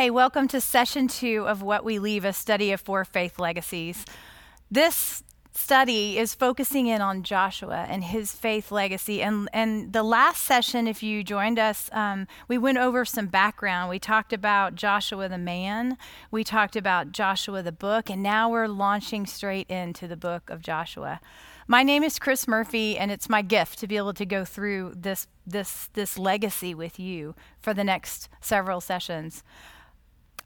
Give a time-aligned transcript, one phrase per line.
[0.00, 4.06] Hey, welcome to session two of What We Leave, a study of four faith legacies.
[4.70, 5.22] This
[5.52, 9.20] study is focusing in on Joshua and his faith legacy.
[9.20, 13.90] And, and the last session, if you joined us, um, we went over some background.
[13.90, 15.98] We talked about Joshua the man,
[16.30, 20.62] we talked about Joshua the book, and now we're launching straight into the book of
[20.62, 21.20] Joshua.
[21.68, 24.94] My name is Chris Murphy, and it's my gift to be able to go through
[24.96, 29.44] this, this, this legacy with you for the next several sessions.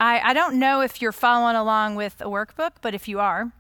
[0.01, 3.52] I, I don't know if you're following along with a workbook, but if you are,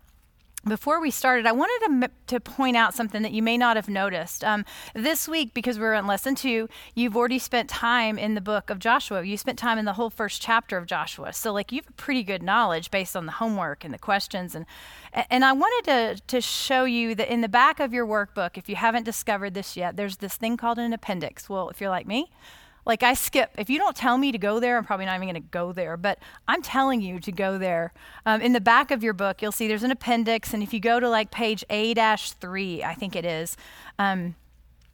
[0.66, 3.88] before we started, I wanted to, to point out something that you may not have
[3.88, 4.42] noticed.
[4.42, 8.70] Um, this week, because we're in lesson two, you've already spent time in the book
[8.70, 9.22] of Joshua.
[9.22, 11.32] You spent time in the whole first chapter of Joshua.
[11.32, 14.54] So, like, you have pretty good knowledge based on the homework and the questions.
[14.54, 14.64] And,
[15.30, 18.68] and I wanted to, to show you that in the back of your workbook, if
[18.68, 21.48] you haven't discovered this yet, there's this thing called an appendix.
[21.48, 22.30] Well, if you're like me,
[22.86, 23.50] like I skip.
[23.56, 25.72] If you don't tell me to go there, I'm probably not even going to go
[25.72, 25.96] there.
[25.96, 27.92] But I'm telling you to go there.
[28.26, 30.80] Um, in the back of your book, you'll see there's an appendix, and if you
[30.80, 33.56] go to like page A-3, I think it is.
[33.98, 34.34] Um,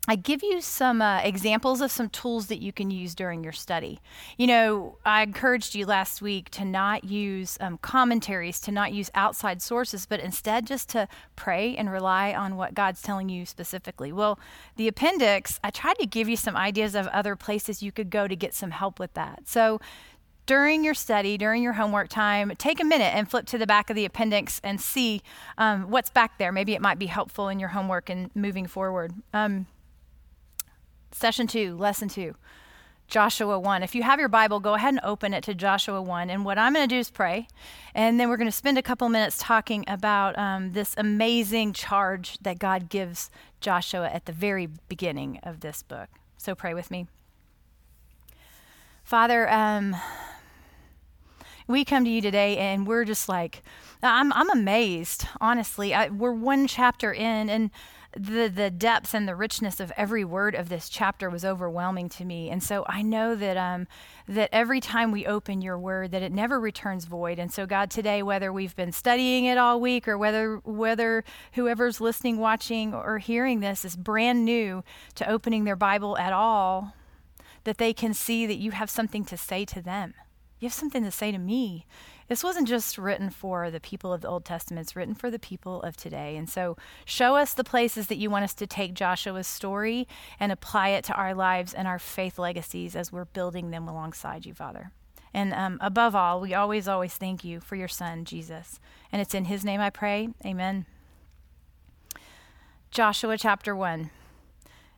[0.09, 3.53] I give you some uh, examples of some tools that you can use during your
[3.53, 4.01] study.
[4.39, 9.11] You know, I encouraged you last week to not use um, commentaries, to not use
[9.15, 14.11] outside sources, but instead just to pray and rely on what God's telling you specifically.
[14.11, 14.39] Well,
[14.77, 18.27] the appendix, I tried to give you some ideas of other places you could go
[18.27, 19.43] to get some help with that.
[19.47, 19.81] So,
[20.47, 23.89] during your study, during your homework time, take a minute and flip to the back
[23.89, 25.23] of the appendix and see
[25.59, 26.51] um, what's back there.
[26.51, 29.13] Maybe it might be helpful in your homework and moving forward.
[29.33, 29.67] Um,
[31.13, 32.35] Session two, lesson two,
[33.11, 33.83] Joshua 1.
[33.83, 36.31] If you have your Bible, go ahead and open it to Joshua 1.
[36.31, 37.49] And what I'm going to do is pray.
[37.93, 42.39] And then we're going to spend a couple minutes talking about um, this amazing charge
[42.39, 43.29] that God gives
[43.61, 46.09] Joshua at the very beginning of this book.
[46.39, 47.09] So pray with me.
[49.03, 49.97] Father, um,
[51.67, 53.63] we come to you today and we're just like,
[54.05, 55.93] I'm, I'm amazed, honestly.
[55.93, 57.71] I, we're one chapter in, and
[58.17, 62.25] the the depth and the richness of every word of this chapter was overwhelming to
[62.25, 62.51] me.
[62.51, 63.87] And so i know that um
[64.27, 67.39] that every time we open your word that it never returns void.
[67.39, 72.01] And so god today whether we've been studying it all week or whether whether whoever's
[72.01, 74.83] listening watching or hearing this is brand new
[75.15, 76.95] to opening their bible at all
[77.65, 80.15] that they can see that you have something to say to them.
[80.59, 81.87] You have something to say to me
[82.31, 85.39] this wasn't just written for the people of the Old Testament, it's written for the
[85.41, 86.37] people of today.
[86.37, 90.07] And so show us the places that you want us to take Joshua's story
[90.39, 94.47] and apply it to our lives and our faith legacies as we're building them alongside
[94.47, 94.93] you, Father.
[95.35, 98.79] And um, above all, we always, always thank you for your Son, Jesus.
[99.11, 100.29] And it's in his name I pray.
[100.47, 100.87] Amen.
[102.93, 104.09] Joshua chapter 1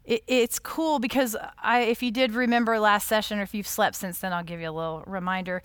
[0.05, 3.97] it, it's cool because I, if you did remember last session or if you've slept
[3.97, 5.63] since then, I'll give you a little reminder.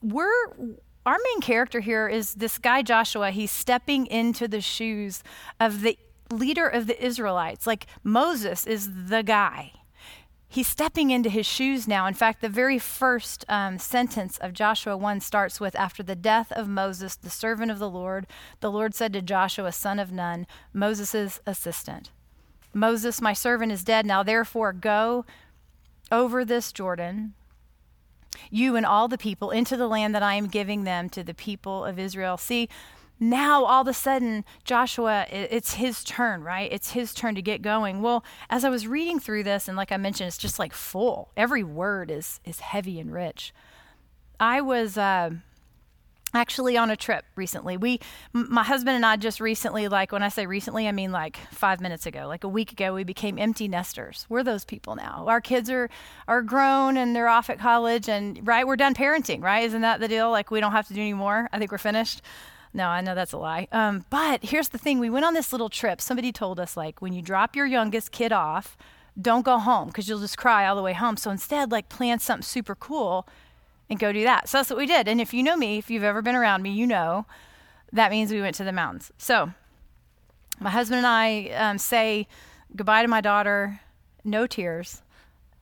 [0.00, 0.30] We're
[1.06, 3.30] our main character here is this guy Joshua.
[3.30, 5.22] He's stepping into the shoes
[5.58, 5.98] of the
[6.30, 7.66] leader of the Israelites.
[7.66, 9.72] Like Moses is the guy.
[10.52, 12.06] He's stepping into his shoes now.
[12.06, 16.50] In fact, the very first um, sentence of Joshua 1 starts with After the death
[16.50, 18.26] of Moses, the servant of the Lord,
[18.58, 22.10] the Lord said to Joshua, son of Nun, Moses' assistant,
[22.74, 24.04] Moses, my servant, is dead.
[24.04, 25.24] Now therefore go
[26.10, 27.34] over this Jordan
[28.50, 31.34] you and all the people into the land that I am giving them to the
[31.34, 32.36] people of Israel.
[32.36, 32.68] See,
[33.18, 36.72] now all of a sudden Joshua it's his turn, right?
[36.72, 38.00] It's his turn to get going.
[38.00, 41.30] Well, as I was reading through this and like I mentioned it's just like full.
[41.36, 43.52] Every word is is heavy and rich.
[44.38, 45.30] I was uh,
[46.34, 47.76] actually on a trip recently.
[47.76, 48.00] We
[48.32, 51.80] my husband and i just recently like when i say recently i mean like five
[51.80, 54.26] minutes ago like a week ago we became empty nesters.
[54.28, 55.24] We're those people now.
[55.28, 55.88] Our kids are
[56.28, 59.64] are grown and they're off at college and right we're done parenting right?
[59.64, 60.30] Isn't that the deal?
[60.30, 62.22] Like we don't have to do anymore i think we're finished?
[62.72, 63.68] No i know that's a lie.
[63.72, 64.98] Um, but here's the thing.
[65.00, 66.00] We went on this little trip.
[66.00, 68.76] Somebody told us like when you drop your youngest kid off
[69.20, 71.16] don't go home because you'll just cry all the way home.
[71.16, 73.26] So instead like plan something super cool
[73.90, 74.48] and go do that.
[74.48, 75.08] So that's what we did.
[75.08, 77.26] And if you know me, if you've ever been around me, you know
[77.92, 79.10] that means we went to the mountains.
[79.18, 79.52] So
[80.60, 82.28] my husband and I um, say
[82.74, 83.80] goodbye to my daughter,
[84.22, 85.02] no tears,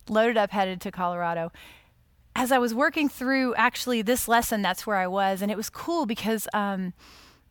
[0.08, 1.50] loaded up, headed to Colorado.
[2.36, 5.40] As I was working through actually this lesson, that's where I was.
[5.40, 6.92] And it was cool because um,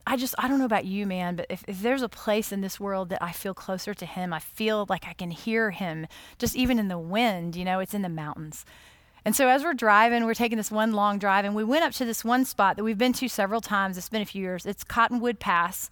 [0.06, 2.62] I just, I don't know about you, man, but if, if there's a place in
[2.62, 6.06] this world that I feel closer to him, I feel like I can hear him
[6.38, 8.64] just even in the wind, you know, it's in the mountains.
[9.28, 11.92] And so as we're driving, we're taking this one long drive, and we went up
[11.96, 13.98] to this one spot that we've been to several times.
[13.98, 14.66] It's been a few years.
[14.66, 15.92] It's Cottonwood Pass.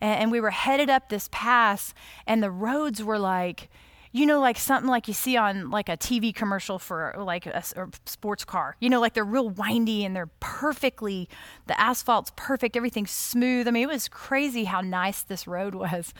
[0.00, 1.94] And, and we were headed up this pass,
[2.28, 3.70] and the roads were like,
[4.12, 7.60] you know, like something like you see on like a TV commercial for like a,
[7.76, 8.76] a sports car.
[8.78, 11.28] You know, like they're real windy and they're perfectly,
[11.66, 13.66] the asphalt's perfect, everything's smooth.
[13.66, 16.14] I mean, it was crazy how nice this road was.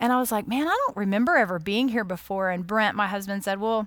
[0.00, 2.50] And I was like, man, I don't remember ever being here before.
[2.50, 3.86] And Brent, my husband, said, well,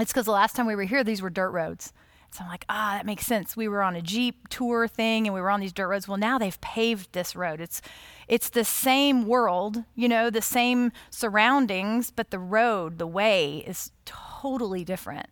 [0.00, 1.92] it's because the last time we were here, these were dirt roads.
[2.32, 3.56] So I'm like, ah, that makes sense.
[3.56, 6.06] We were on a Jeep tour thing and we were on these dirt roads.
[6.06, 7.60] Well, now they've paved this road.
[7.60, 7.82] It's
[8.28, 13.90] it's the same world, you know, the same surroundings, but the road, the way is
[14.04, 15.26] totally different.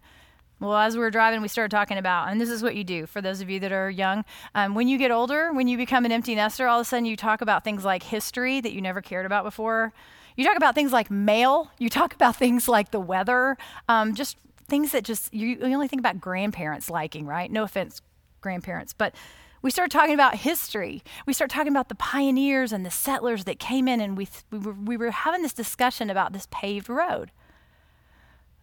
[0.61, 3.07] Well, as we were driving, we started talking about, and this is what you do
[3.07, 4.25] for those of you that are young.
[4.57, 7.07] Um, when you get older, when you become an empty nester, all of a sudden
[7.07, 9.93] you talk about things like history that you never cared about before.
[10.35, 11.71] You talk about things like mail.
[11.79, 13.57] You talk about things like the weather.
[13.89, 14.37] Um, just
[14.69, 17.51] things that just you, you only think about grandparents liking, right?
[17.51, 18.01] No offense,
[18.41, 19.15] grandparents, but
[19.61, 21.03] we start talking about history.
[21.27, 24.59] We start talking about the pioneers and the settlers that came in, and we, we,
[24.59, 27.33] were, we were having this discussion about this paved road.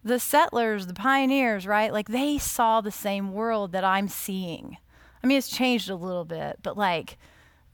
[0.02, 1.92] The settlers, the pioneers, right?
[1.92, 4.78] Like they saw the same world that I'm seeing.
[5.22, 7.18] I mean, it's changed a little bit, but like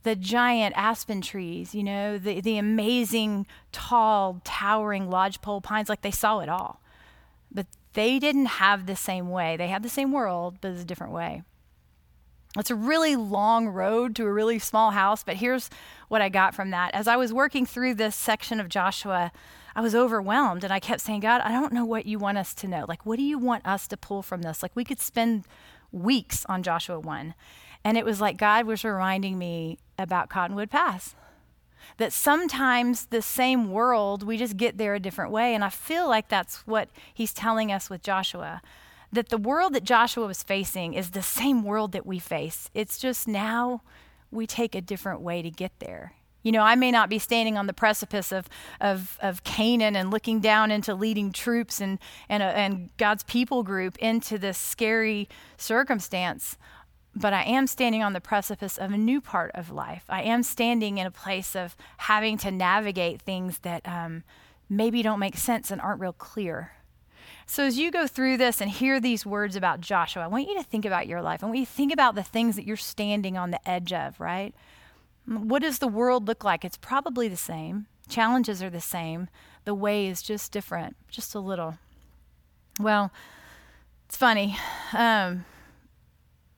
[0.01, 6.11] the giant aspen trees, you know, the, the amazing, tall, towering lodgepole pines, like they
[6.11, 6.81] saw it all.
[7.51, 9.57] But they didn't have the same way.
[9.57, 11.43] They had the same world, but it's a different way.
[12.57, 15.71] It's a really long road to a really small house, but here's
[16.07, 16.93] what I got from that.
[16.93, 19.31] As I was working through this section of Joshua,
[19.75, 22.53] I was overwhelmed and I kept saying, God, I don't know what you want us
[22.55, 22.85] to know.
[22.87, 24.61] Like, what do you want us to pull from this?
[24.61, 25.45] Like, we could spend
[25.91, 27.33] weeks on Joshua 1.
[27.83, 31.15] And it was like God was reminding me about Cottonwood Pass.
[31.97, 35.53] That sometimes the same world, we just get there a different way.
[35.55, 38.61] And I feel like that's what he's telling us with Joshua
[39.13, 42.69] that the world that Joshua was facing is the same world that we face.
[42.73, 43.83] It's just now
[44.31, 46.13] we take a different way to get there.
[46.41, 48.49] You know, I may not be standing on the precipice of,
[48.81, 53.63] of, of Canaan and looking down into leading troops and, and, uh, and God's people
[53.63, 56.57] group into this scary circumstance,
[57.15, 60.03] but I am standing on the precipice of a new part of life.
[60.09, 64.23] I am standing in a place of having to navigate things that um,
[64.69, 66.71] maybe don't make sense and aren't real clear.
[67.45, 70.55] So, as you go through this and hear these words about Joshua, I want you
[70.55, 71.43] to think about your life.
[71.43, 74.19] I want you to think about the things that you're standing on the edge of,
[74.19, 74.53] right?
[75.25, 76.65] What does the world look like?
[76.65, 77.87] It's probably the same.
[78.07, 79.29] Challenges are the same.
[79.65, 81.77] The way is just different, just a little.
[82.79, 83.11] Well,
[84.07, 84.57] it's funny.
[84.93, 85.45] Um,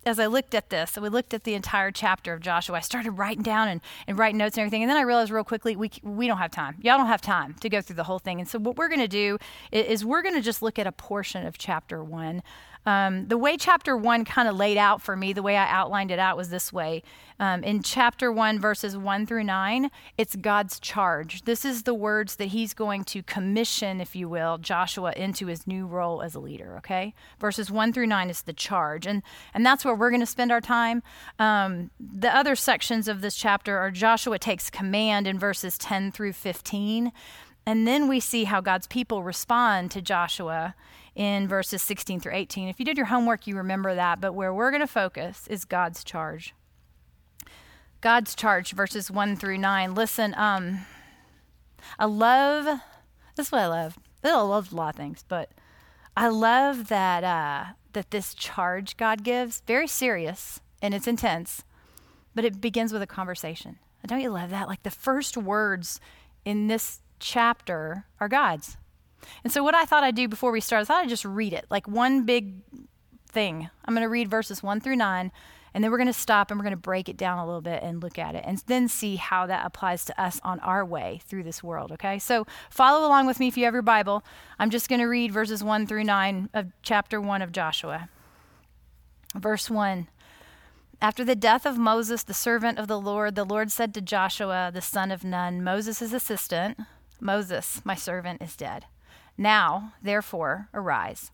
[0.06, 3.12] as I looked at this, we looked at the entire chapter of Joshua, I started
[3.12, 4.84] writing down and, and writing notes and everything.
[4.84, 6.75] And then I realized real quickly, we, we don't have time.
[6.81, 8.40] Y'all don't have time to go through the whole thing.
[8.40, 9.40] And so what we're going to do
[9.72, 12.44] is, is we're going to just look at a portion of chapter one.
[12.86, 16.12] Um, the way chapter one kind of laid out for me, the way I outlined
[16.12, 17.04] it out was this way.
[17.40, 21.42] Um, in chapter one, verses one through nine, it's God's charge.
[21.42, 25.68] This is the words that he's going to commission, if you will, Joshua into his
[25.68, 27.14] new role as a leader, okay?
[27.40, 29.06] Verses one through nine is the charge.
[29.06, 29.22] And,
[29.54, 31.04] and that's where we're going to spend our time.
[31.40, 36.34] Um, the other sections of this chapter are Joshua takes command in verses 10 through
[36.34, 37.12] 15.
[37.66, 40.76] And then we see how God's people respond to Joshua
[41.16, 42.68] in verses 16 through 18.
[42.68, 45.66] If you did your homework, you remember that, but where we're going to focus is
[45.66, 46.54] God's charge.
[48.02, 49.96] God's charge, verses 1 through 9.
[49.96, 50.86] Listen, um,
[51.98, 52.82] I love,
[53.36, 53.98] this is what I love.
[54.24, 55.51] I love a lot of things, but
[56.18, 61.63] I love that, uh, that this charge God gives, very serious and it's intense,
[62.34, 63.78] but it begins with a conversation.
[64.06, 64.68] Don't you love that?
[64.68, 66.00] Like the first words
[66.44, 68.78] in this chapter are God's.
[69.44, 71.53] And so, what I thought I'd do before we start, I thought I'd just read
[71.53, 72.55] it, like one big
[73.27, 73.70] thing.
[73.84, 75.32] I'm going to read verses 1 through 9,
[75.74, 77.62] and then we're going to stop and we're going to break it down a little
[77.62, 80.86] bit and look at it, and then see how that applies to us on our
[80.86, 82.17] way through this world, okay?
[82.17, 84.24] So, follow along with me if you have your Bible.
[84.58, 88.10] I'm just going to read verses 1 through 9 of chapter 1 of Joshua.
[89.36, 90.08] Verse 1.
[91.01, 94.72] After the death of Moses, the servant of the Lord, the Lord said to Joshua,
[94.74, 96.79] the son of Nun, Moses' assistant,
[97.20, 98.86] Moses, my servant, is dead.
[99.38, 101.32] Now, therefore, arise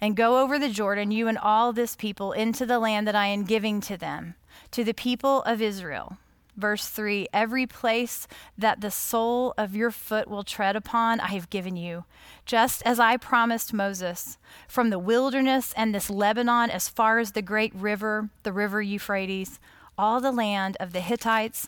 [0.00, 3.26] and go over the Jordan, you and all this people, into the land that I
[3.26, 4.34] am giving to them,
[4.72, 6.18] to the people of Israel.
[6.56, 8.26] Verse 3 Every place
[8.56, 12.04] that the sole of your foot will tread upon, I have given you,
[12.44, 17.42] just as I promised Moses, from the wilderness and this Lebanon as far as the
[17.42, 19.58] great river, the river Euphrates,
[19.98, 21.66] all the land of the Hittites,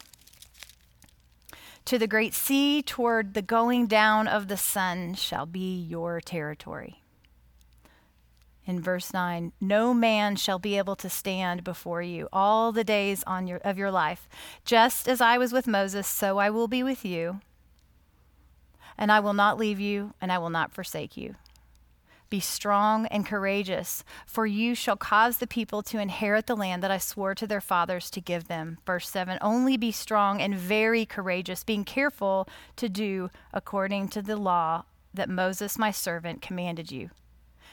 [1.89, 7.03] to the great sea toward the going down of the sun shall be your territory.
[8.67, 13.25] In verse 9, no man shall be able to stand before you all the days
[13.27, 14.29] on your, of your life.
[14.67, 17.41] Just as I was with Moses, so I will be with you.
[18.99, 21.37] and I will not leave you, and I will not forsake you.
[22.31, 26.91] Be strong and courageous, for you shall cause the people to inherit the land that
[26.91, 28.79] I swore to their fathers to give them.
[28.85, 34.37] Verse 7 Only be strong and very courageous, being careful to do according to the
[34.37, 37.11] law that Moses, my servant, commanded you.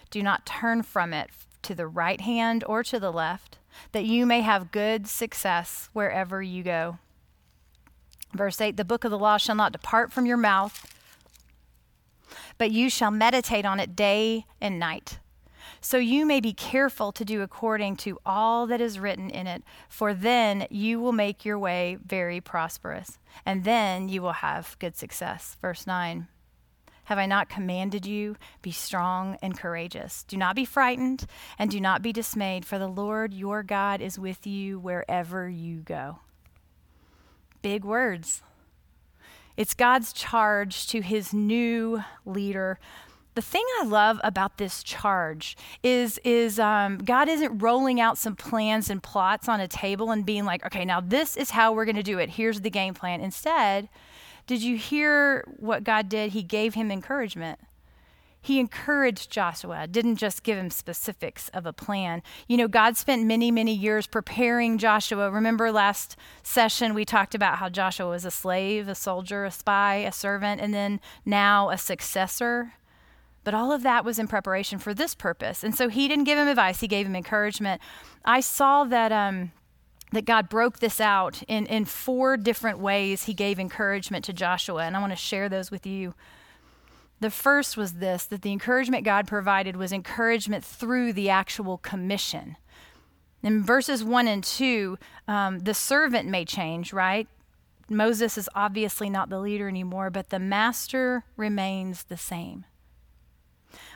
[0.09, 1.31] Do not turn from it
[1.63, 3.57] to the right hand or to the left,
[3.91, 6.97] that you may have good success wherever you go.
[8.33, 10.94] Verse 8 The book of the law shall not depart from your mouth
[12.57, 15.19] but you shall meditate on it day and night.
[15.81, 19.63] So you may be careful to do according to all that is written in it,
[19.87, 24.95] for then you will make your way very prosperous, and then you will have good
[24.95, 25.57] success.
[25.61, 26.27] Verse 9
[27.05, 28.35] Have I not commanded you?
[28.61, 30.23] Be strong and courageous.
[30.23, 31.27] Do not be frightened,
[31.59, 35.81] and do not be dismayed, for the Lord your God is with you wherever you
[35.81, 36.19] go.
[37.61, 38.41] Big words.
[39.57, 42.79] It's God's charge to his new leader.
[43.35, 48.35] The thing I love about this charge is, is um, God isn't rolling out some
[48.35, 51.85] plans and plots on a table and being like, okay, now this is how we're
[51.85, 52.29] going to do it.
[52.29, 53.19] Here's the game plan.
[53.19, 53.89] Instead,
[54.47, 56.31] did you hear what God did?
[56.31, 57.59] He gave him encouragement
[58.45, 62.21] he encouraged Joshua, didn't just give him specifics of a plan.
[62.47, 65.31] You know, God spent many, many years preparing Joshua.
[65.31, 69.95] Remember last session we talked about how Joshua was a slave, a soldier, a spy,
[69.95, 72.73] a servant, and then now a successor.
[73.43, 75.63] But all of that was in preparation for this purpose.
[75.63, 77.81] And so he didn't give him advice, he gave him encouragement.
[78.23, 79.11] I saw that.
[79.11, 79.53] Um,
[80.11, 84.83] that God broke this out in, in four different ways he gave encouragement to Joshua,
[84.83, 86.13] and I want to share those with you
[87.19, 92.57] the first was this that the encouragement God provided was encouragement through the actual commission.
[93.41, 97.27] In verses 1 and 2, um, the servant may change, right?
[97.89, 102.65] Moses is obviously not the leader anymore, but the master remains the same.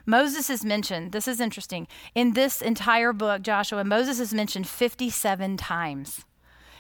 [0.06, 1.88] Moses is mentioned, this is interesting.
[2.14, 6.26] In this entire book, Joshua, Moses is mentioned 57 times.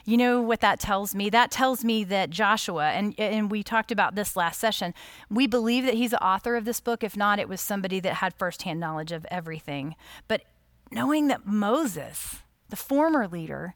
[0.06, 1.30] You know what that tells me?
[1.30, 4.94] That tells me that Joshua, and, and we talked about this last session,
[5.30, 7.04] we believe that he's the author of this book.
[7.04, 9.96] If not, it was somebody that had firsthand knowledge of everything.
[10.28, 10.44] But
[10.92, 12.38] knowing that Moses,
[12.70, 13.76] the former leader,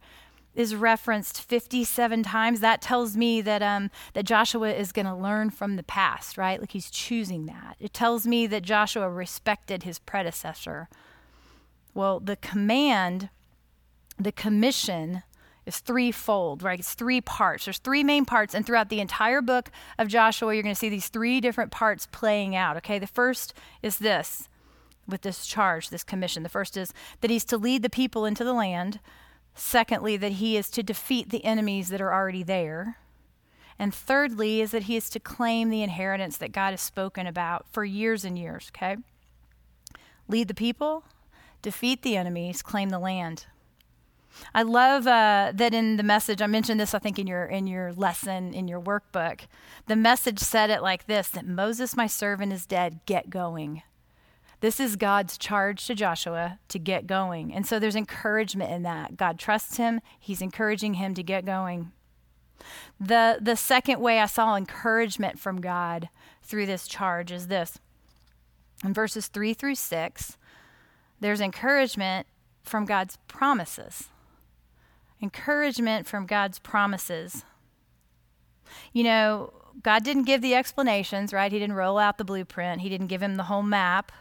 [0.55, 5.49] is referenced 57 times that tells me that um, that Joshua is going to learn
[5.49, 9.97] from the past right like he's choosing that it tells me that Joshua respected his
[9.97, 10.89] predecessor
[11.95, 13.29] well the command
[14.19, 15.23] the commission
[15.65, 16.79] is threefold, right?
[16.79, 17.65] It's three parts.
[17.65, 20.89] There's three main parts, and throughout the entire book of Joshua, you're going to see
[20.89, 22.99] these three different parts playing out, okay?
[22.99, 24.49] The first is this
[25.07, 26.43] with this charge, this commission.
[26.43, 28.99] The first is that he's to lead the people into the land.
[29.55, 32.97] Secondly, that he is to defeat the enemies that are already there.
[33.77, 37.65] And thirdly, is that he is to claim the inheritance that God has spoken about
[37.71, 38.97] for years and years, okay?
[40.27, 41.03] Lead the people,
[41.61, 43.45] defeat the enemies, claim the land.
[44.53, 46.41] I love uh, that in the message.
[46.41, 49.41] I mentioned this, I think, in your in your lesson in your workbook.
[49.87, 52.99] The message said it like this: that Moses, my servant, is dead.
[53.05, 53.83] Get going.
[54.59, 59.17] This is God's charge to Joshua to get going, and so there's encouragement in that.
[59.17, 60.01] God trusts him.
[60.19, 61.91] He's encouraging him to get going.
[62.99, 66.09] The the second way I saw encouragement from God
[66.41, 67.79] through this charge is this.
[68.83, 70.37] In verses three through six,
[71.19, 72.27] there's encouragement
[72.63, 74.09] from God's promises
[75.23, 77.43] encouragement from God's promises.
[78.91, 81.51] You know, God didn't give the explanations, right?
[81.51, 84.11] He didn't roll out the blueprint, He didn't give him the whole map.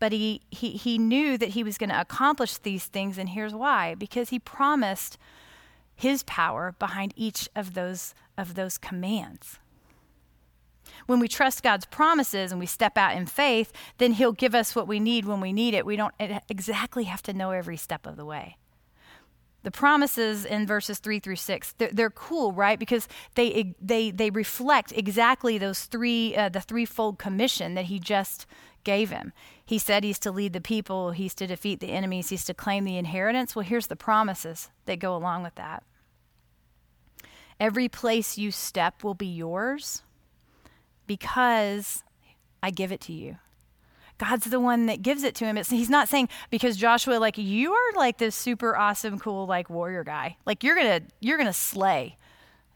[0.00, 3.52] But he, he, he knew that he was going to accomplish these things, and here's
[3.52, 5.18] why because he promised
[5.96, 9.58] his power behind each of those, of those commands.
[11.06, 14.76] When we trust God's promises and we step out in faith, then He'll give us
[14.76, 15.84] what we need when we need it.
[15.84, 16.14] We don't
[16.48, 18.57] exactly have to know every step of the way
[19.62, 22.78] the promises in verses 3 through 6 they're, they're, cool right?
[22.78, 28.46] Because they they they reflect exactly those three uh, the threefold commission that he just
[28.84, 29.32] gave him.
[29.64, 32.84] He said he's to lead the people he's to defeat the enemies he's to claim
[32.84, 33.54] the inheritance.
[33.54, 35.82] Well here's the promises that go along with that.
[37.60, 40.02] Every place you step will be yours
[41.08, 42.04] because
[42.62, 43.38] i give it to you
[44.18, 45.56] God's the one that gives it to him.
[45.56, 49.70] It's, he's not saying because Joshua, like you are like this super awesome, cool, like
[49.70, 50.36] warrior guy.
[50.44, 52.16] Like you're gonna you're gonna slay.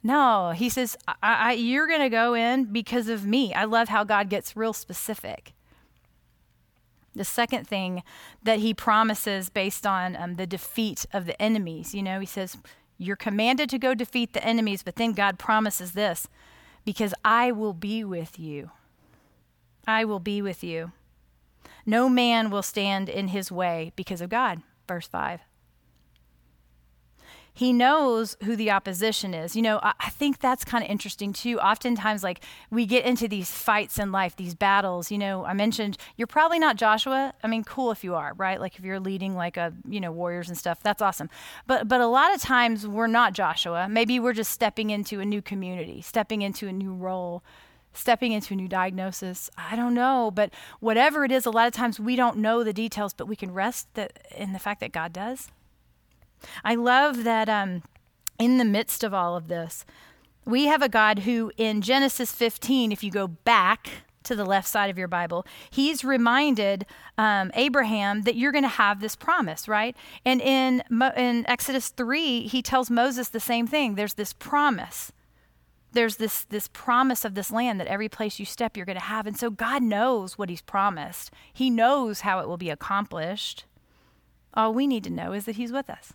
[0.04, 3.52] No, he says I, I, you're gonna go in because of me.
[3.54, 5.52] I love how God gets real specific.
[7.14, 8.02] The second thing
[8.42, 12.56] that he promises based on um, the defeat of the enemies, you know, he says,
[12.96, 16.26] You're commanded to go defeat the enemies, but then God promises this
[16.84, 18.70] because I will be with you.
[19.87, 20.92] I will be with you.
[21.84, 24.62] No man will stand in his way because of God.
[24.86, 25.40] Verse 5.
[27.54, 29.54] He knows who the opposition is.
[29.54, 31.60] You know, I, I think that's kind of interesting too.
[31.60, 35.10] Oftentimes, like we get into these fights in life, these battles.
[35.10, 37.34] You know, I mentioned you're probably not Joshua.
[37.44, 38.58] I mean, cool if you are, right?
[38.58, 41.28] Like if you're leading like a, you know, warriors and stuff, that's awesome.
[41.66, 43.86] But but a lot of times we're not Joshua.
[43.88, 47.44] Maybe we're just stepping into a new community, stepping into a new role
[47.92, 49.50] stepping into a new diagnosis.
[49.56, 52.72] I don't know, but whatever it is, a lot of times we don't know the
[52.72, 53.88] details, but we can rest
[54.37, 55.49] in the fact that God does.
[56.64, 57.82] I love that um,
[58.38, 59.84] in the midst of all of this,
[60.44, 63.88] we have a God who, in Genesis 15, if you go back
[64.25, 66.87] to the left side of your Bible, he's reminded
[67.18, 69.96] um, Abraham that you're going to have this promise, right?
[70.25, 70.82] And in,
[71.16, 73.94] in Exodus 3, he tells Moses the same thing.
[73.94, 75.12] There's this promise
[75.92, 79.04] there's this this promise of this land that every place you step you're going to
[79.04, 79.26] have.
[79.26, 81.30] And so god knows what he's promised.
[81.52, 83.64] He knows how it will be accomplished.
[84.54, 86.12] All we need to know is that he's with us.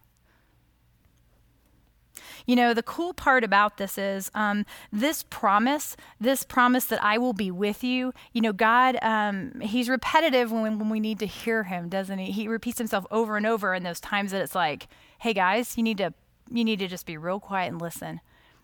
[2.46, 7.17] You know the cool part about this is um, this promise this promise that i
[7.17, 11.27] will be with you you know god um, he's repetitive when, when we need to
[11.27, 12.31] hear him doesn't he?
[12.31, 14.88] He repeats himself over and over in those times that it's like
[15.19, 16.13] hey guys you need to
[16.50, 18.22] you need to just be real quiet and listen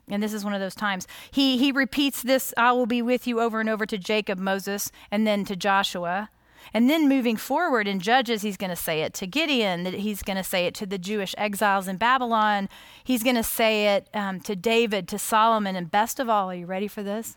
[0.09, 1.07] and this is one of those times.
[1.31, 4.91] He, he repeats this, I will be with you over and over to Jacob, Moses,
[5.11, 6.29] and then to Joshua.
[6.73, 10.23] And then moving forward in Judges, he's going to say it to Gideon, that he's
[10.23, 12.69] going to say it to the Jewish exiles in Babylon.
[13.03, 16.55] He's going to say it um, to David, to Solomon, and best of all, are
[16.55, 17.35] you ready for this?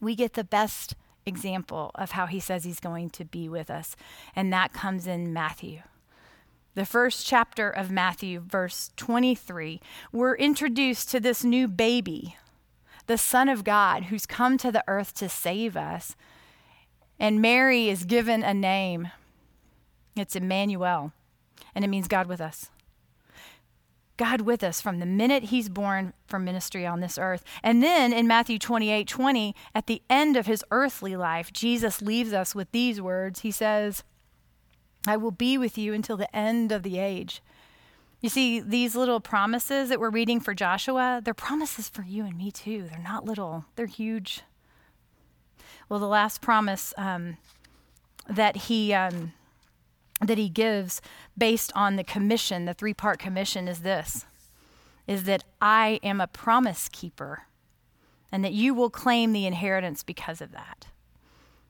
[0.00, 0.94] We get the best
[1.26, 3.96] example of how he says he's going to be with us,
[4.36, 5.80] and that comes in Matthew
[6.74, 9.80] the first chapter of Matthew, verse 23,
[10.12, 12.36] we're introduced to this new baby,
[13.06, 16.16] the Son of God, who's come to the earth to save us.
[17.18, 19.08] And Mary is given a name.
[20.16, 21.12] It's Emmanuel,
[21.74, 22.70] and it means God with us.
[24.16, 27.44] God with us from the minute he's born for ministry on this earth.
[27.62, 32.32] And then in Matthew 28 20, at the end of his earthly life, Jesus leaves
[32.32, 33.40] us with these words.
[33.40, 34.04] He says,
[35.06, 37.42] I will be with you until the end of the age.
[38.20, 42.38] You see, these little promises that we're reading for Joshua, they're promises for you and
[42.38, 42.86] me too.
[42.90, 44.40] They're not little, they're huge.
[45.88, 47.36] Well, the last promise um,
[48.28, 49.34] that he um,
[50.20, 51.02] that he gives
[51.36, 54.24] based on the commission, the three-part commission, is this:
[55.06, 57.42] is that I am a promise keeper,
[58.32, 60.86] and that you will claim the inheritance because of that.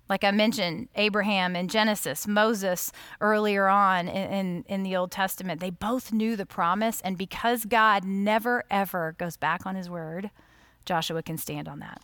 [0.08, 5.60] Like I mentioned, Abraham in Genesis, Moses earlier on in, in, in, the Old Testament,
[5.60, 7.00] they both knew the promise.
[7.00, 10.30] And because God never, ever goes back on his word,
[10.84, 12.02] Joshua can stand on that.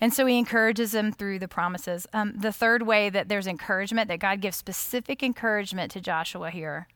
[0.00, 2.06] And so he encourages them through the promises.
[2.12, 6.88] Um, the third way that there's encouragement, that God gives specific encouragement to Joshua here,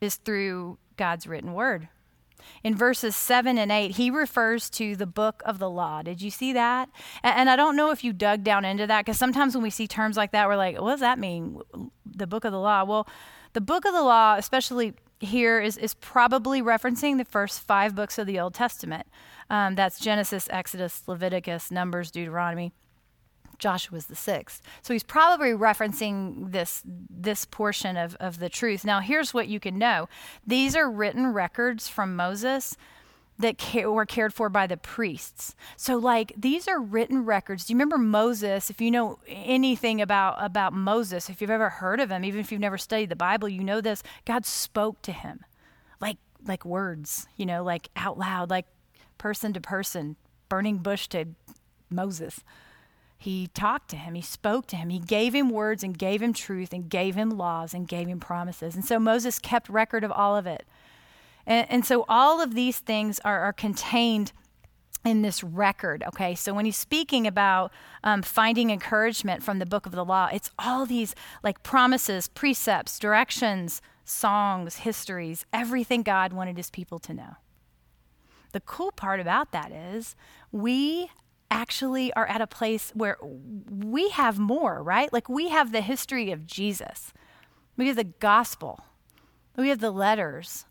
[0.00, 1.88] is through God's written word.
[2.62, 6.02] In verses 7 and 8, he refers to the book of the law.
[6.02, 6.88] Did you see that?
[7.22, 9.86] And, I don't know if you dug down into that because sometimes when we see
[9.86, 11.60] terms like that, we're like, what does that mean?
[12.06, 12.84] The book of the law.
[12.84, 13.08] Well,
[13.52, 18.18] the book of the law, especially here, is, is probably referencing the first five books
[18.18, 19.06] of the Old Testament.
[19.50, 22.72] Um, that's Genesis, Exodus, Leviticus, Numbers, Deuteronomy.
[23.58, 24.62] Joshua's the sixth.
[24.82, 28.84] So he's probably referencing this this portion of, of the truth.
[28.84, 30.08] Now here's what you can know.
[30.46, 32.76] These are written records from Moses
[33.38, 35.54] that ca- were cared for by the priests.
[35.76, 37.64] So like these are written records.
[37.64, 38.70] Do you remember Moses?
[38.70, 42.50] If you know anything about about Moses, if you've ever heard of him, even if
[42.52, 44.02] you've never studied the Bible, you know this.
[44.24, 45.44] God spoke to him
[46.00, 48.66] like like words, you know, like out loud, like
[49.18, 50.16] person to person,
[50.48, 51.26] burning bush to
[51.90, 52.42] Moses
[53.20, 56.32] he talked to him, he spoke to him, he gave him words and gave him
[56.32, 58.76] truth and gave him laws and gave him promises.
[58.76, 60.64] And so Moses kept record of all of it.
[61.44, 64.32] And, and so all of these things are, are, contained
[65.04, 66.04] in this record.
[66.06, 67.72] Okay, so when he's speaking about
[68.04, 73.00] um, finding encouragement from the book of the law, it's all these like promises, precepts,
[73.00, 77.36] directions, songs, histories, everything God wanted his people to know.
[78.52, 80.14] The cool part about that is
[80.52, 81.10] we
[81.50, 85.12] actually are at a place where we have more, right?
[85.12, 87.12] Like we have the history of Jesus,
[87.76, 88.84] we have the gospel,
[89.56, 90.66] we have the letters.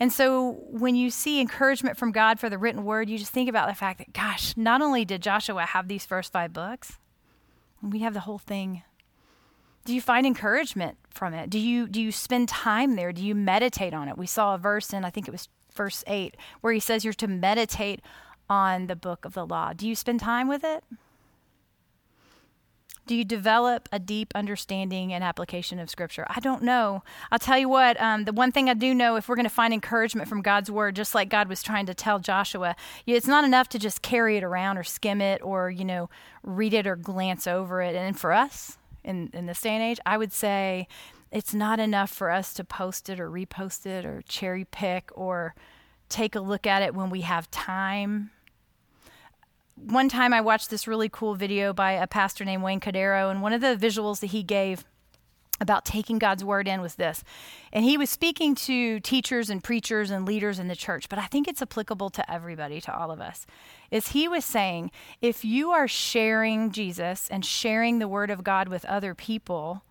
[0.00, 3.48] And so when you see encouragement from God for the written word, you just think
[3.48, 6.98] about the fact that, gosh, not only did Joshua have these first five books,
[7.80, 8.82] we have the whole thing.
[9.84, 11.50] Do you find encouragement from it?
[11.50, 13.12] Do you do you spend time there?
[13.12, 14.16] Do you meditate on it?
[14.16, 17.14] We saw a verse in I think it was verse 8 where he says you're
[17.14, 18.00] to meditate
[18.48, 19.72] on the book of the law?
[19.72, 20.84] Do you spend time with it?
[23.04, 26.24] Do you develop a deep understanding and application of Scripture?
[26.28, 27.02] I don't know.
[27.32, 29.50] I'll tell you what, um, the one thing I do know if we're going to
[29.50, 33.44] find encouragement from God's Word, just like God was trying to tell Joshua, it's not
[33.44, 36.10] enough to just carry it around or skim it or, you know,
[36.44, 37.96] read it or glance over it.
[37.96, 40.86] And for us in, in this day and age, I would say
[41.32, 45.56] it's not enough for us to post it or repost it or cherry pick or
[46.12, 48.30] take a look at it when we have time
[49.84, 53.42] one time I watched this really cool video by a pastor named Wayne Cordeiro, and
[53.42, 54.84] one of the visuals that he gave
[55.60, 57.22] about taking God's word in was this.
[57.72, 61.26] And he was speaking to teachers and preachers and leaders in the church, but I
[61.26, 63.46] think it's applicable to everybody, to all of us.
[63.90, 68.68] Is he was saying, if you are sharing Jesus and sharing the word of God
[68.68, 69.84] with other people,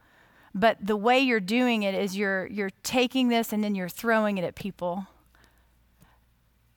[0.53, 4.38] but the way you're doing it is you're you're taking this and then you're throwing
[4.38, 5.07] it at people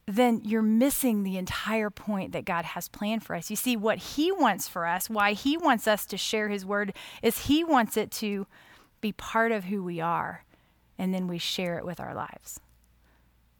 [0.06, 3.48] then you're missing the entire point that God has planned for us.
[3.48, 6.92] You see, what He wants for us, why He wants us to share His word,
[7.22, 8.46] is He wants it to
[9.00, 10.44] be part of who we are,
[10.98, 12.60] and then we share it with our lives.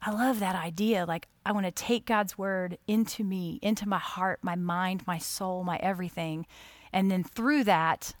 [0.01, 1.05] I love that idea.
[1.05, 5.17] Like, I want to take God's word into me, into my heart, my mind, my
[5.17, 6.45] soul, my everything.
[6.93, 8.13] And then through that,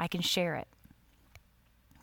[0.00, 0.66] I can share it.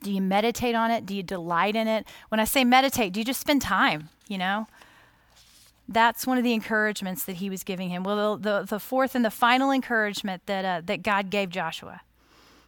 [0.04, 1.06] Do you meditate on it?
[1.06, 2.06] Do you delight in it?
[2.30, 4.68] When I say meditate, do you just spend time, you know?
[5.88, 8.04] That's one of the encouragements that he was giving him.
[8.04, 12.02] Well, the, the, the fourth and the final encouragement that, uh, that God gave Joshua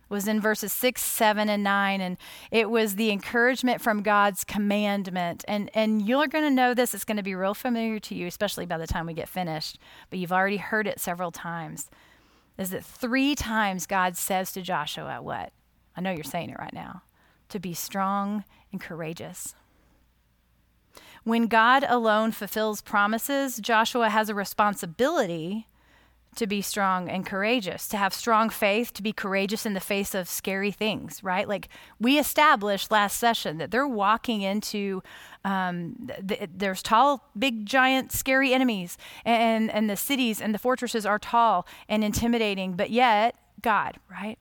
[0.10, 2.02] was in verses 6, 7, and 9.
[2.02, 2.18] And
[2.52, 5.44] it was the encouragement from God's commandment.
[5.48, 6.94] And, and you're going to know this.
[6.94, 9.80] It's going to be real familiar to you, especially by the time we get finished.
[10.10, 11.90] But you've already heard it several times.
[12.58, 15.52] Is that three times God says to Joshua, What?
[15.98, 17.04] I know you're saying it right now.
[17.50, 19.56] To be strong and courageous.
[21.26, 25.66] When God alone fulfills promises, Joshua has a responsibility
[26.36, 30.14] to be strong and courageous, to have strong faith, to be courageous in the face
[30.14, 31.48] of scary things, right?
[31.48, 31.68] Like
[32.00, 35.02] we established last session that they're walking into,
[35.44, 41.08] um, th- there's tall, big, giant, scary enemies, and, and the cities and the fortresses
[41.08, 44.38] are tall and intimidating, but yet, God, right?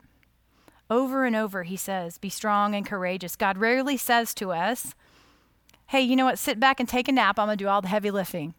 [0.90, 3.37] Over and over, he says, be strong and courageous.
[3.37, 4.94] God rarely says to us,
[5.88, 7.38] hey, you know what, sit back and take a nap.
[7.38, 8.55] I'm going to do all the heavy lifting.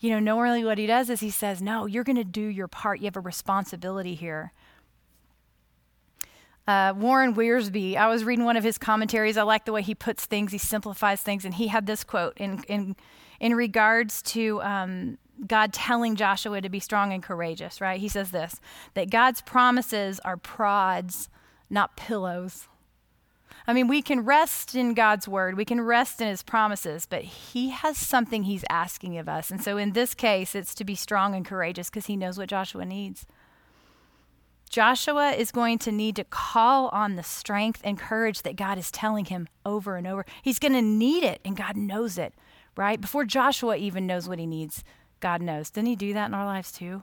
[0.00, 2.68] You know, normally what he does is he says, no, you're going to do your
[2.68, 3.00] part.
[3.00, 4.52] You have a responsibility here.
[6.68, 9.38] Uh, Warren Wiersbe, I was reading one of his commentaries.
[9.38, 12.36] I like the way he puts things, he simplifies things, and he had this quote
[12.36, 12.94] in, in,
[13.40, 17.98] in regards to um, God telling Joshua to be strong and courageous, right?
[17.98, 18.60] He says this
[18.92, 21.30] that God's promises are prods,
[21.70, 22.68] not pillows.
[23.68, 27.20] I mean, we can rest in God's word, we can rest in his promises, but
[27.22, 29.50] he has something he's asking of us.
[29.50, 32.48] And so in this case, it's to be strong and courageous because he knows what
[32.48, 33.26] Joshua needs.
[34.70, 38.90] Joshua is going to need to call on the strength and courage that God is
[38.90, 40.24] telling him over and over.
[40.40, 42.32] He's going to need it, and God knows it,
[42.74, 42.98] right?
[42.98, 44.82] Before Joshua even knows what he needs,
[45.20, 45.68] God knows.
[45.68, 47.02] Didn't he do that in our lives too?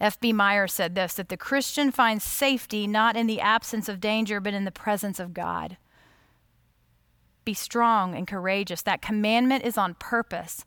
[0.00, 0.32] F.B.
[0.32, 4.54] Meyer said this that the Christian finds safety not in the absence of danger, but
[4.54, 5.76] in the presence of God.
[7.44, 8.82] Be strong and courageous.
[8.82, 10.64] That commandment is on purpose.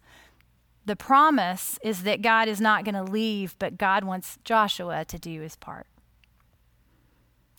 [0.85, 5.19] The promise is that God is not going to leave, but God wants Joshua to
[5.19, 5.87] do his part.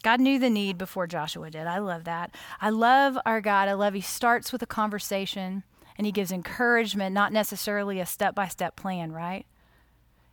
[0.03, 1.67] God knew the need before Joshua did.
[1.67, 2.35] I love that.
[2.61, 3.69] I love our God.
[3.69, 5.65] I love he starts with a conversation
[5.97, 9.45] and he gives encouragement, not necessarily a step by step plan, right?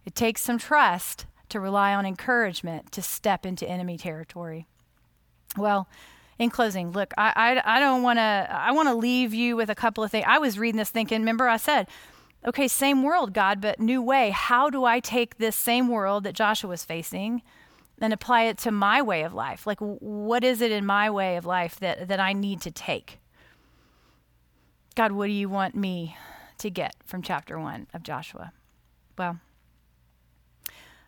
[0.06, 4.68] It takes some trust to rely on encouragement to step into enemy territory.
[5.58, 5.88] Well,
[6.38, 9.70] in closing, look, I, I, I don't want to, I want to leave you with
[9.70, 10.26] a couple of things.
[10.28, 11.88] I was reading this thinking, remember, I said,
[12.46, 14.32] okay, same world, God, but new way.
[14.32, 17.42] How do I take this same world that Joshua was facing
[18.00, 19.66] and apply it to my way of life?
[19.66, 23.20] Like, what is it in my way of life that, that I need to take?
[24.96, 26.18] God, what do you want me
[26.58, 28.52] to get from chapter one of Joshua?
[29.18, 29.40] Well,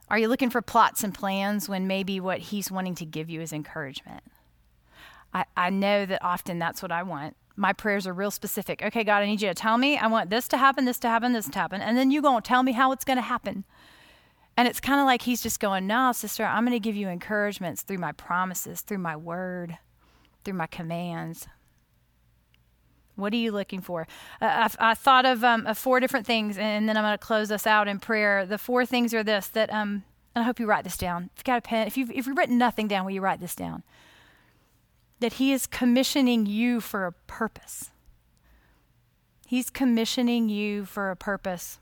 [0.10, 3.42] are you looking for plots and plans when maybe what he's wanting to give you
[3.42, 4.24] is encouragement?
[5.34, 7.36] I, I know that often that's what I want.
[7.56, 8.82] My prayers are real specific.
[8.82, 11.10] Okay, God, I need you to tell me I want this to happen, this to
[11.10, 11.82] happen, this to happen.
[11.82, 13.66] And then you go and tell me how it's going to happen.
[14.56, 17.10] And it's kind of like he's just going, No, sister, I'm going to give you
[17.10, 19.78] encouragements through my promises, through my word,
[20.44, 21.48] through my commands.
[23.18, 24.08] What are you looking for?
[24.42, 27.18] Uh, I, I, thought of, um, of, four different things, and then I'm going to
[27.18, 28.46] close us out in prayer.
[28.46, 30.04] The four things are this that, um,
[30.36, 31.32] and I hope you write this down.
[31.34, 33.42] If you've got a pen, if you've, if you've written nothing down, will you write
[33.42, 33.84] this down?
[35.20, 37.90] That He is commissioning you for a purpose.
[39.48, 41.80] He's commissioning you for a purpose.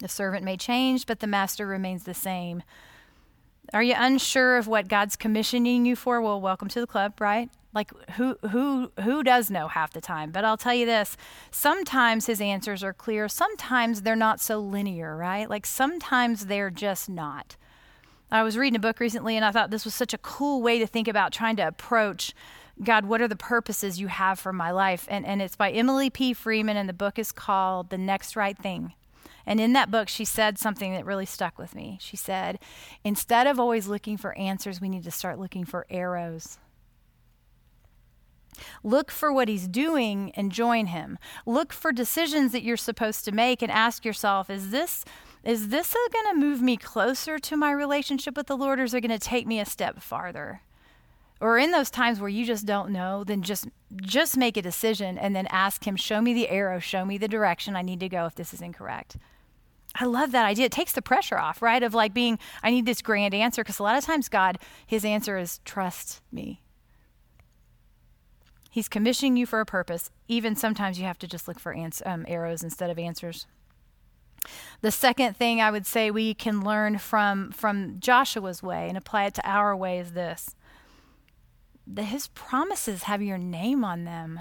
[0.00, 2.62] The servant may change, but the master remains the same.
[3.72, 6.20] Are you unsure of what God's commissioning you for?
[6.20, 7.50] Well, welcome to the club, right?
[7.74, 10.30] Like who who who does know half the time?
[10.30, 11.16] But I'll tell you this,
[11.50, 15.48] sometimes his answers are clear, sometimes they're not so linear, right?
[15.48, 17.56] Like sometimes they're just not.
[18.30, 20.78] I was reading a book recently and I thought this was such a cool way
[20.78, 22.34] to think about trying to approach
[22.82, 25.06] God, what are the purposes you have for my life?
[25.10, 26.32] And and it's by Emily P.
[26.32, 28.94] Freeman and the book is called The Next Right Thing.
[29.44, 31.96] And in that book, she said something that really stuck with me.
[32.02, 32.58] She said,
[33.02, 36.58] instead of always looking for answers, we need to start looking for arrows.
[38.82, 41.18] Look for what he's doing and join him.
[41.46, 45.04] Look for decisions that you're supposed to make and ask yourself, is this
[45.44, 48.92] is this going to move me closer to my relationship with the Lord or is
[48.92, 50.62] it going to take me a step farther?
[51.40, 53.68] Or in those times where you just don't know, then just
[54.02, 57.28] just make a decision and then ask him, show me the arrow, show me the
[57.28, 59.16] direction I need to go if this is incorrect.
[59.94, 60.66] I love that idea.
[60.66, 61.82] It takes the pressure off, right?
[61.82, 63.62] Of like being, I need this grand answer.
[63.62, 66.60] Because a lot of times, God, his answer is, trust me.
[68.70, 70.10] He's commissioning you for a purpose.
[70.28, 73.46] Even sometimes you have to just look for ans- um, arrows instead of answers.
[74.80, 79.24] The second thing I would say we can learn from, from Joshua's way and apply
[79.24, 80.54] it to our way is this
[81.90, 84.40] that his promises have your name on them.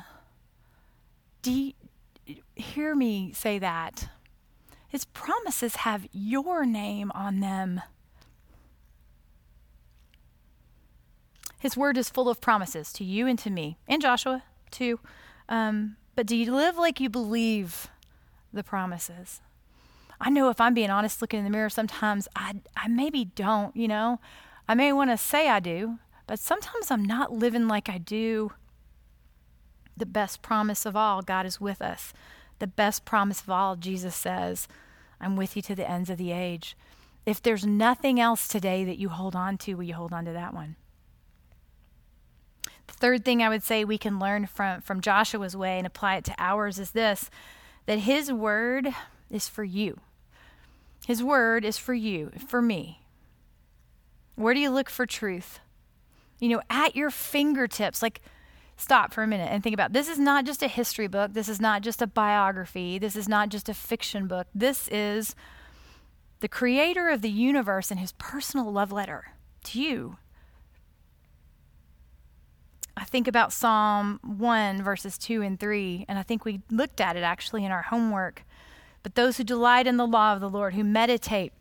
[1.42, 1.74] Do you
[2.56, 4.10] hear me say that?
[4.90, 7.82] His promises have your name on them.
[11.60, 15.00] His word is full of promises to you and to me, and Joshua too.
[15.50, 17.88] Um, but do you live like you believe
[18.54, 19.41] the promises?
[20.20, 23.76] I know if I'm being honest looking in the mirror, sometimes I, I maybe don't,
[23.76, 24.20] you know.
[24.67, 28.52] I may want to say I do, but sometimes I'm not living like I do.
[29.96, 32.13] The best promise of all, God is with us.
[32.60, 34.67] The best promise of all, Jesus says,
[35.22, 36.76] I'm with you to the ends of the age.
[37.26, 40.32] If there's nothing else today that you hold on to, will you hold on to
[40.34, 40.76] that one?
[43.00, 46.26] Third thing I would say we can learn from, from Joshua's way and apply it
[46.26, 47.30] to ours is this
[47.86, 48.90] that his word
[49.30, 50.00] is for you.
[51.06, 53.02] His word is for you, for me.
[54.36, 55.60] Where do you look for truth?
[56.40, 58.02] You know, at your fingertips.
[58.02, 58.22] Like,
[58.78, 61.50] stop for a minute and think about this is not just a history book this
[61.50, 65.36] is not just a biography this is not just a fiction book this is
[66.42, 69.32] the creator of the universe and his personal love letter
[69.64, 70.18] to you
[72.98, 77.16] i think about psalm 1 verses 2 and 3 and i think we looked at
[77.16, 78.44] it actually in our homework
[79.04, 81.54] but those who delight in the law of the lord who meditate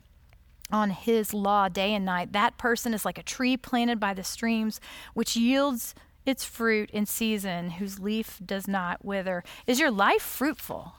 [0.69, 4.23] on his law day and night that person is like a tree planted by the
[4.23, 4.81] streams
[5.13, 5.95] which yields
[6.27, 9.43] its fruit in season, whose leaf does not wither.
[9.65, 10.93] Is your life fruitful?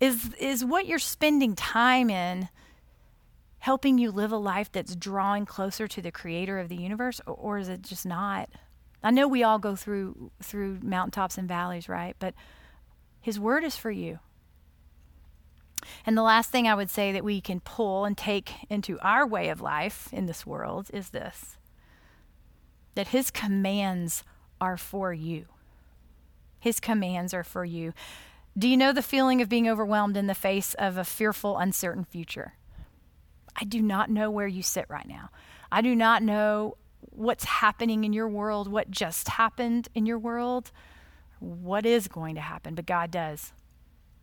[0.00, 2.48] Is, is what you're spending time in
[3.60, 7.34] helping you live a life that's drawing closer to the creator of the universe, or,
[7.34, 8.48] or is it just not?
[9.02, 12.16] I know we all go through through mountaintops and valleys, right?
[12.18, 12.34] But
[13.20, 14.18] his word is for you.
[16.04, 19.26] And the last thing I would say that we can pull and take into our
[19.26, 21.56] way of life in this world is this
[22.94, 24.24] that his commands
[24.60, 25.46] are for you.
[26.58, 27.94] His commands are for you.
[28.58, 32.04] Do you know the feeling of being overwhelmed in the face of a fearful, uncertain
[32.04, 32.54] future?
[33.56, 35.30] I do not know where you sit right now.
[35.70, 36.76] I do not know
[37.10, 40.70] what's happening in your world, what just happened in your world,
[41.38, 43.52] what is going to happen, but God does.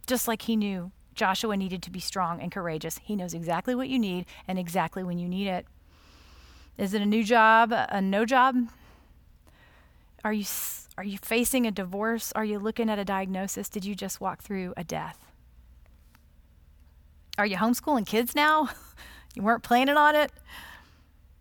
[0.05, 3.89] Just like He knew Joshua needed to be strong and courageous, He knows exactly what
[3.89, 5.65] you need and exactly when you need it.
[6.77, 8.55] Is it a new job, a no job?
[10.23, 10.45] Are you
[10.97, 12.31] are you facing a divorce?
[12.33, 13.69] Are you looking at a diagnosis?
[13.69, 15.19] Did you just walk through a death?
[17.37, 18.69] Are you homeschooling kids now?
[19.35, 20.31] you weren't planning on it?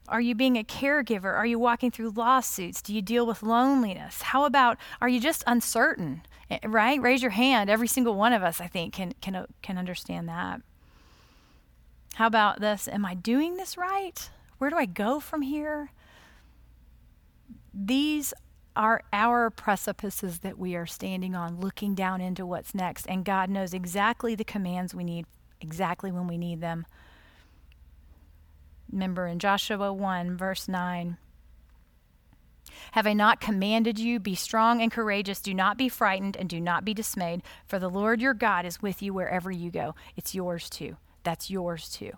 [0.08, 1.34] Are you being a caregiver?
[1.34, 2.82] Are you walking through lawsuits?
[2.82, 4.22] Do you deal with loneliness?
[4.22, 6.22] How about are you just uncertain?
[6.50, 7.00] Eh, right?
[7.00, 7.68] Raise your hand.
[7.68, 10.62] Every single one of us, I think, can can can understand that.
[12.14, 12.88] How about this?
[12.88, 14.30] Am I doing this right?
[14.58, 15.90] Where do I go from here?
[17.74, 18.32] These
[18.74, 23.06] are our precipices that we are standing on, looking down into what's next.
[23.06, 25.26] And God knows exactly the commands we need,
[25.60, 26.86] exactly when we need them.
[28.90, 31.16] Remember in Joshua 1, verse 9
[32.92, 34.20] Have I not commanded you?
[34.20, 35.40] Be strong and courageous.
[35.40, 38.82] Do not be frightened and do not be dismayed, for the Lord your God is
[38.82, 39.94] with you wherever you go.
[40.16, 40.96] It's yours too.
[41.24, 42.12] That's yours too.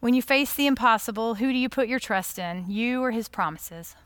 [0.00, 2.66] When you face the impossible, who do you put your trust in?
[2.68, 3.96] You or his promises?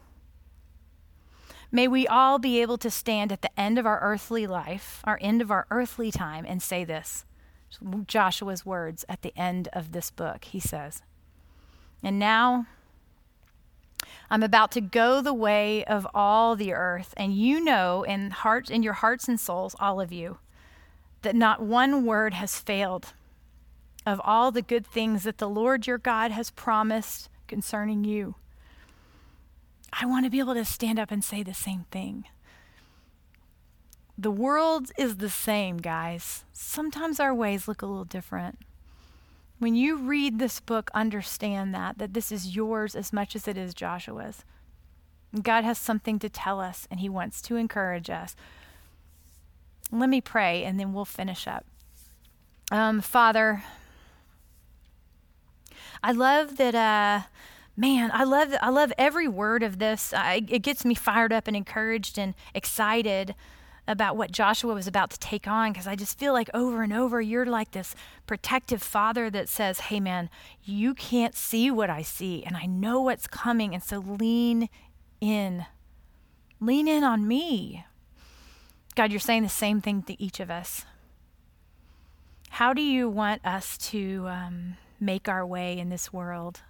[1.70, 5.18] May we all be able to stand at the end of our earthly life, our
[5.20, 7.24] end of our earthly time, and say this
[8.06, 10.44] Joshua's words at the end of this book.
[10.44, 11.02] He says,
[12.02, 12.66] And now
[14.30, 18.70] I'm about to go the way of all the earth, and you know in heart
[18.70, 20.38] in your hearts and souls, all of you,
[21.22, 23.12] that not one word has failed
[24.04, 28.34] of all the good things that the Lord your God has promised concerning you.
[29.92, 32.24] I want to be able to stand up and say the same thing.
[34.18, 36.44] The world is the same, guys.
[36.52, 38.58] Sometimes our ways look a little different.
[39.58, 43.56] When you read this book, understand that, that this is yours as much as it
[43.56, 44.44] is Joshua's.
[45.40, 48.36] God has something to tell us, and He wants to encourage us.
[49.90, 51.64] Let me pray, and then we'll finish up.
[52.70, 53.62] Um, Father,
[56.02, 56.74] I love that.
[56.74, 57.28] Uh,
[57.76, 60.12] man, I love I love every word of this.
[60.12, 63.34] I, it gets me fired up and encouraged and excited
[63.88, 66.92] about what Joshua was about to take on because I just feel like over and
[66.92, 67.94] over you're like this
[68.26, 70.30] protective father that says, "Hey man,
[70.62, 74.68] you can't see what I see and I know what's coming and so lean
[75.20, 75.66] in.
[76.60, 77.84] Lean in on me."
[78.94, 80.84] God, you're saying the same thing to each of us.
[82.50, 86.60] How do you want us to um, make our way in this world?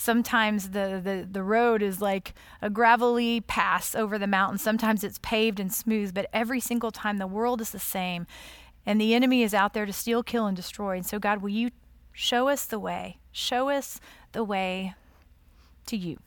[0.00, 2.32] Sometimes the, the, the road is like
[2.62, 4.56] a gravelly pass over the mountain.
[4.56, 8.24] Sometimes it's paved and smooth, but every single time the world is the same.
[8.86, 10.96] And the enemy is out there to steal, kill, and destroy.
[10.96, 11.70] And so, God, will you
[12.12, 13.18] show us the way?
[13.32, 13.98] Show us
[14.30, 14.94] the way
[15.86, 16.18] to you.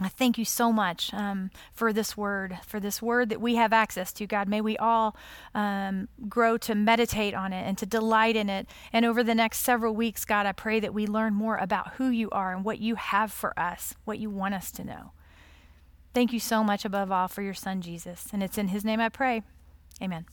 [0.00, 3.72] I thank you so much um, for this word, for this word that we have
[3.72, 4.48] access to, God.
[4.48, 5.16] May we all
[5.54, 8.66] um, grow to meditate on it and to delight in it.
[8.92, 12.08] And over the next several weeks, God, I pray that we learn more about who
[12.08, 15.12] you are and what you have for us, what you want us to know.
[16.12, 18.26] Thank you so much, above all, for your son, Jesus.
[18.32, 19.42] And it's in his name I pray.
[20.02, 20.26] Amen.